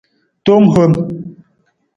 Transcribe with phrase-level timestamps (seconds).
[0.45, 0.91] Tong hom.